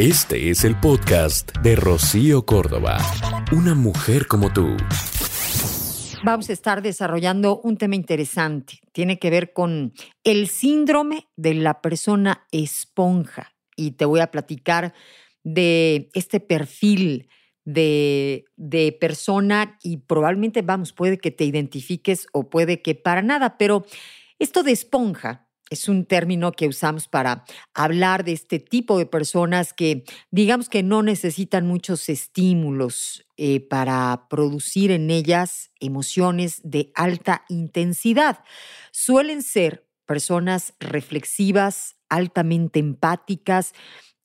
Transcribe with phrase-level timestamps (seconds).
[0.00, 2.96] Este es el podcast de Rocío Córdoba.
[3.52, 4.74] Una mujer como tú.
[6.24, 8.80] Vamos a estar desarrollando un tema interesante.
[8.92, 9.92] Tiene que ver con
[10.24, 13.52] el síndrome de la persona esponja.
[13.76, 14.94] Y te voy a platicar
[15.44, 17.28] de este perfil
[17.66, 23.58] de, de, persona y probablemente, vamos, puede que te identifiques o puede que para nada,
[23.58, 23.84] pero
[24.38, 27.44] esto de esponja es un término que usamos para
[27.74, 34.26] hablar de este tipo de personas que digamos que no necesitan muchos estímulos eh, para
[34.28, 38.44] producir en ellas emociones de alta intensidad.
[38.90, 43.72] Suelen ser personas reflexivas, altamente empáticas,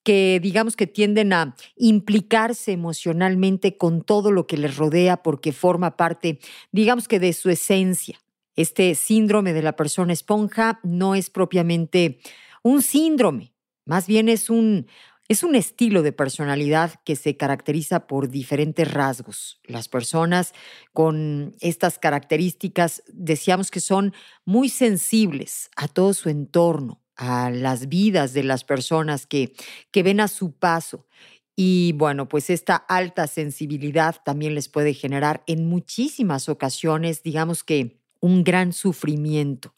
[0.03, 5.95] que digamos que tienden a implicarse emocionalmente con todo lo que les rodea porque forma
[5.98, 6.39] parte,
[6.72, 8.20] digamos que de su esencia.
[8.55, 12.20] Este síndrome de la persona esponja no es propiamente
[12.64, 13.54] un síndrome,
[13.86, 14.88] más bien es un,
[15.28, 19.59] es un estilo de personalidad que se caracteriza por diferentes rasgos.
[19.64, 20.53] Las personas
[20.94, 24.14] con estas características decíamos que son
[24.45, 29.53] muy sensibles a todo su entorno, a las vidas de las personas que,
[29.92, 31.08] que ven a su paso.
[31.56, 38.05] Y bueno, pues esta alta sensibilidad también les puede generar en muchísimas ocasiones, digamos que
[38.26, 39.76] un gran sufrimiento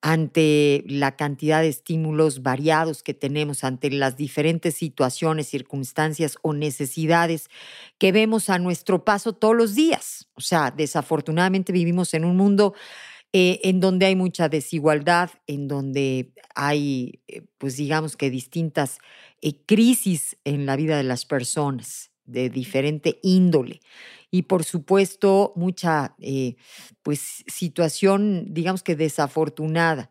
[0.00, 7.50] ante la cantidad de estímulos variados que tenemos, ante las diferentes situaciones, circunstancias o necesidades
[7.98, 10.28] que vemos a nuestro paso todos los días.
[10.34, 12.74] O sea, desafortunadamente vivimos en un mundo
[13.32, 18.98] eh, en donde hay mucha desigualdad, en donde hay, eh, pues digamos que distintas
[19.42, 23.80] eh, crisis en la vida de las personas de diferente índole
[24.30, 26.56] y por supuesto mucha eh,
[27.02, 30.10] pues situación digamos que desafortunada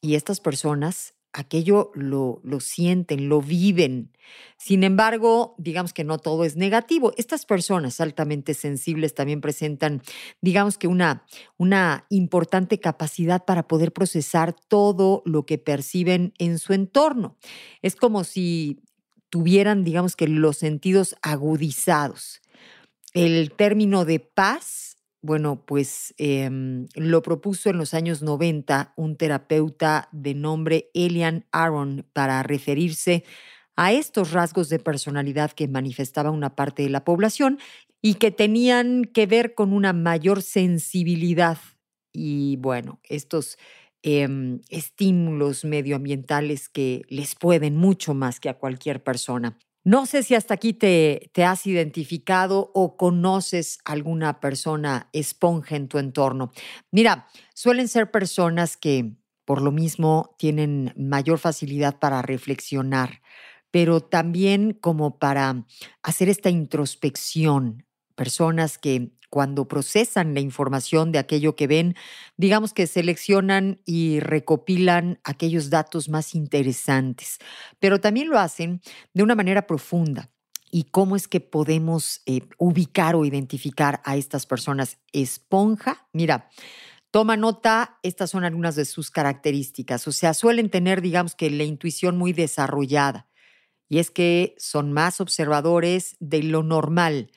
[0.00, 4.12] y estas personas aquello lo, lo sienten, lo viven.
[4.56, 7.12] Sin embargo, digamos que no todo es negativo.
[7.16, 10.02] Estas personas altamente sensibles también presentan,
[10.40, 11.24] digamos que una,
[11.56, 17.36] una importante capacidad para poder procesar todo lo que perciben en su entorno.
[17.82, 18.80] Es como si
[19.30, 22.40] tuvieran, digamos que los sentidos agudizados.
[23.14, 30.08] El término de paz, bueno, pues em, lo propuso en los años 90 un terapeuta
[30.12, 33.24] de nombre Elian Aaron para referirse
[33.76, 37.58] a estos rasgos de personalidad que manifestaba una parte de la población
[38.02, 41.58] y que tenían que ver con una mayor sensibilidad
[42.12, 43.58] y bueno, estos
[44.02, 49.58] em, estímulos medioambientales que les pueden mucho más que a cualquier persona.
[49.84, 55.88] No sé si hasta aquí te, te, has identificado o conoces alguna persona esponja en
[55.88, 56.52] tu entorno.
[56.90, 59.14] Mira, suelen ser personas que
[59.44, 63.22] por lo mismo tienen mayor facilidad para reflexionar,
[63.70, 65.64] pero también como para
[66.02, 67.86] hacer esta introspección.
[68.14, 71.96] Personas que cuando procesan la información de aquello que ven,
[72.36, 77.38] digamos que seleccionan y recopilan aquellos datos más interesantes,
[77.78, 78.80] pero también lo hacen
[79.14, 80.30] de una manera profunda.
[80.70, 84.98] ¿Y cómo es que podemos eh, ubicar o identificar a estas personas?
[85.12, 86.50] Esponja, mira,
[87.10, 90.06] Toma nota, estas son algunas de sus características.
[90.06, 93.26] O sea, suelen tener, digamos que, la intuición muy desarrollada.
[93.88, 97.30] Y es que son más observadores de lo normal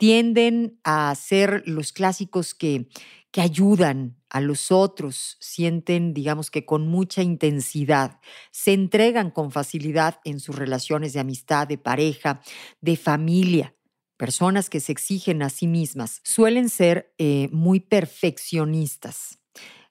[0.00, 2.88] tienden a ser los clásicos que,
[3.30, 8.18] que ayudan a los otros, sienten, digamos que con mucha intensidad,
[8.50, 12.40] se entregan con facilidad en sus relaciones de amistad, de pareja,
[12.80, 13.74] de familia.
[14.16, 19.38] Personas que se exigen a sí mismas suelen ser eh, muy perfeccionistas.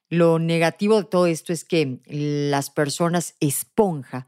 [0.09, 4.27] Lo negativo de todo esto es que las personas esponja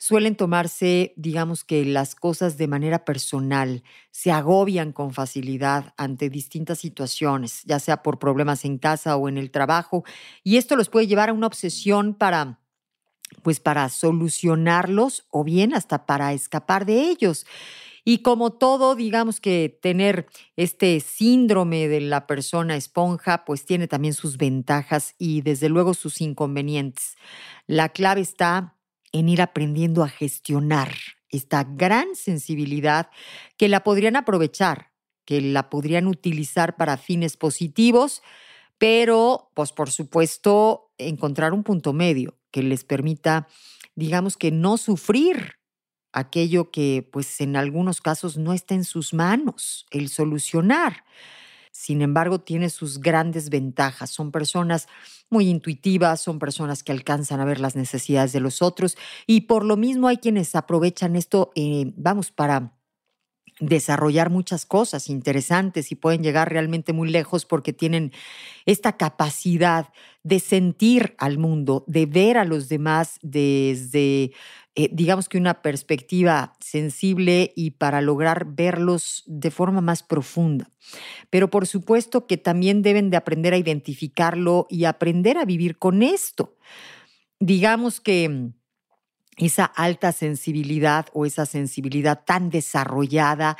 [0.00, 6.78] suelen tomarse, digamos que las cosas de manera personal, se agobian con facilidad ante distintas
[6.78, 10.02] situaciones, ya sea por problemas en casa o en el trabajo,
[10.42, 12.60] y esto los puede llevar a una obsesión para
[13.42, 17.46] pues para solucionarlos o bien hasta para escapar de ellos.
[18.04, 20.26] Y como todo, digamos que tener
[20.56, 26.20] este síndrome de la persona esponja, pues tiene también sus ventajas y desde luego sus
[26.20, 27.16] inconvenientes.
[27.68, 28.79] La clave está
[29.12, 30.92] en ir aprendiendo a gestionar
[31.28, 33.10] esta gran sensibilidad
[33.56, 34.92] que la podrían aprovechar,
[35.24, 38.22] que la podrían utilizar para fines positivos,
[38.78, 43.46] pero pues por supuesto encontrar un punto medio que les permita,
[43.94, 45.60] digamos que no sufrir
[46.12, 51.04] aquello que pues en algunos casos no está en sus manos, el solucionar.
[51.70, 54.10] Sin embargo tiene sus grandes ventajas.
[54.10, 54.88] Son personas
[55.30, 58.96] muy intuitivas, son personas que alcanzan a ver las necesidades de los otros
[59.26, 62.74] y por lo mismo hay quienes aprovechan esto, eh, vamos, para
[63.60, 68.12] desarrollar muchas cosas interesantes y pueden llegar realmente muy lejos porque tienen
[68.64, 69.90] esta capacidad
[70.22, 74.32] de sentir al mundo, de ver a los demás desde,
[74.76, 80.70] eh, digamos que una perspectiva sensible y para lograr verlos de forma más profunda.
[81.28, 86.02] Pero por supuesto que también deben de aprender a identificarlo y aprender a vivir con
[86.02, 86.56] esto.
[87.40, 88.52] Digamos que
[89.36, 93.56] esa alta sensibilidad o esa sensibilidad tan desarrollada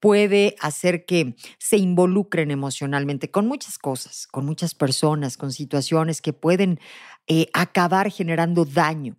[0.00, 6.32] puede hacer que se involucren emocionalmente con muchas cosas, con muchas personas, con situaciones que
[6.32, 6.80] pueden
[7.28, 9.16] eh, acabar generando daño.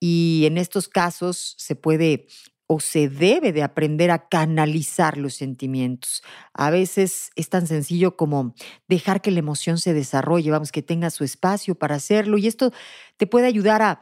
[0.00, 2.26] Y en estos casos se puede
[2.66, 6.22] o se debe de aprender a canalizar los sentimientos.
[6.52, 8.54] A veces es tan sencillo como
[8.88, 12.72] dejar que la emoción se desarrolle, vamos, que tenga su espacio para hacerlo y esto
[13.16, 14.00] te puede ayudar a,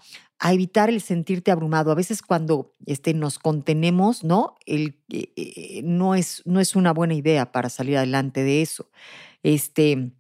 [0.51, 1.91] evitar el sentirte abrumado.
[1.91, 4.57] A veces cuando este, nos contenemos, ¿no?
[4.67, 8.91] El, eh, eh, no, es, no es una buena idea para salir adelante de eso.
[9.43, 10.13] Este,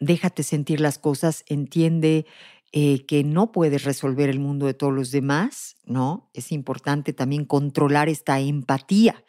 [0.00, 2.26] déjate sentir las cosas, entiende
[2.72, 6.30] eh, que no puedes resolver el mundo de todos los demás, ¿no?
[6.34, 9.24] Es importante también controlar esta empatía,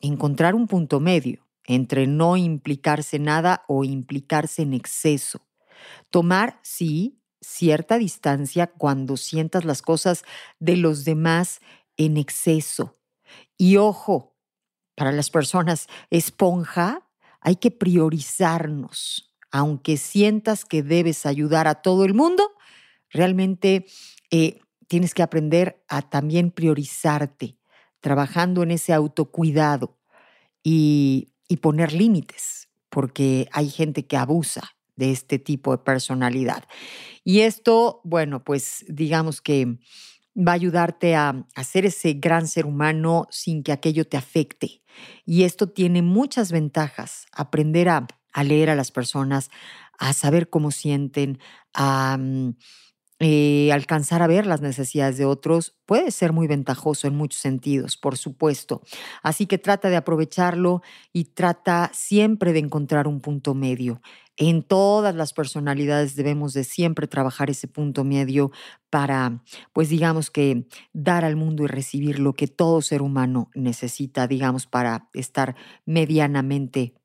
[0.00, 5.46] encontrar un punto medio entre no implicarse nada o implicarse en exceso.
[6.10, 10.24] Tomar, sí, cierta distancia cuando sientas las cosas
[10.58, 11.60] de los demás
[11.96, 12.96] en exceso.
[13.58, 14.36] Y ojo,
[14.94, 17.06] para las personas esponja,
[17.40, 22.52] hay que priorizarnos aunque sientas que debes ayudar a todo el mundo,
[23.10, 23.86] realmente
[24.30, 27.56] eh, tienes que aprender a también priorizarte,
[28.00, 29.98] trabajando en ese autocuidado
[30.62, 36.64] y, y poner límites, porque hay gente que abusa de este tipo de personalidad.
[37.24, 39.78] Y esto, bueno, pues digamos que
[40.36, 44.82] va a ayudarte a, a ser ese gran ser humano sin que aquello te afecte.
[45.24, 47.26] Y esto tiene muchas ventajas.
[47.32, 49.50] Aprender a a leer a las personas,
[49.98, 51.38] a saber cómo sienten,
[51.74, 52.50] a mm,
[53.20, 57.96] eh, alcanzar a ver las necesidades de otros, puede ser muy ventajoso en muchos sentidos,
[57.96, 58.80] por supuesto.
[59.24, 60.82] Así que trata de aprovecharlo
[61.12, 64.00] y trata siempre de encontrar un punto medio.
[64.36, 68.52] En todas las personalidades debemos de siempre trabajar ese punto medio
[68.88, 69.42] para,
[69.72, 74.68] pues digamos que dar al mundo y recibir lo que todo ser humano necesita, digamos,
[74.68, 76.94] para estar medianamente